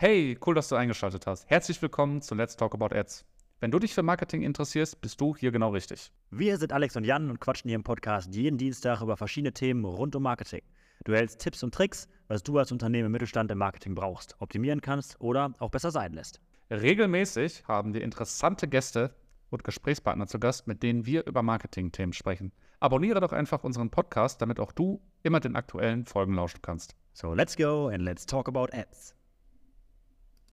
Hey, 0.00 0.38
cool, 0.46 0.54
dass 0.54 0.68
du 0.68 0.76
eingeschaltet 0.76 1.26
hast. 1.26 1.50
Herzlich 1.50 1.82
willkommen 1.82 2.22
zu 2.22 2.36
Let's 2.36 2.54
Talk 2.54 2.72
About 2.72 2.94
Ads. 2.94 3.24
Wenn 3.58 3.72
du 3.72 3.80
dich 3.80 3.94
für 3.94 4.04
Marketing 4.04 4.42
interessierst, 4.42 5.00
bist 5.00 5.20
du 5.20 5.34
hier 5.34 5.50
genau 5.50 5.70
richtig. 5.70 6.12
Wir 6.30 6.56
sind 6.56 6.72
Alex 6.72 6.94
und 6.94 7.02
Jan 7.02 7.28
und 7.28 7.40
quatschen 7.40 7.68
hier 7.68 7.74
im 7.74 7.82
Podcast 7.82 8.32
jeden 8.32 8.58
Dienstag 8.58 9.02
über 9.02 9.16
verschiedene 9.16 9.52
Themen 9.52 9.84
rund 9.84 10.14
um 10.14 10.22
Marketing. 10.22 10.62
Du 11.02 11.16
hältst 11.16 11.40
Tipps 11.40 11.64
und 11.64 11.74
Tricks, 11.74 12.06
was 12.28 12.44
du 12.44 12.56
als 12.58 12.70
Unternehmen 12.70 13.06
im 13.06 13.12
Mittelstand 13.12 13.50
im 13.50 13.58
Marketing 13.58 13.96
brauchst, 13.96 14.36
optimieren 14.40 14.82
kannst 14.82 15.20
oder 15.20 15.52
auch 15.58 15.70
besser 15.70 15.90
sein 15.90 16.12
lässt. 16.12 16.40
Regelmäßig 16.70 17.64
haben 17.66 17.92
wir 17.92 18.02
interessante 18.02 18.68
Gäste 18.68 19.16
und 19.50 19.64
Gesprächspartner 19.64 20.28
zu 20.28 20.38
Gast, 20.38 20.68
mit 20.68 20.84
denen 20.84 21.06
wir 21.06 21.26
über 21.26 21.42
Marketing-Themen 21.42 22.12
sprechen. 22.12 22.52
Abonniere 22.78 23.18
doch 23.18 23.32
einfach 23.32 23.64
unseren 23.64 23.90
Podcast, 23.90 24.40
damit 24.42 24.60
auch 24.60 24.70
du 24.70 25.00
immer 25.24 25.40
den 25.40 25.56
aktuellen 25.56 26.06
Folgen 26.06 26.34
lauschen 26.34 26.62
kannst. 26.62 26.94
So 27.14 27.34
let's 27.34 27.56
go 27.56 27.88
and 27.88 28.02
let's 28.02 28.24
talk 28.24 28.46
about 28.46 28.68
ads. 28.72 29.17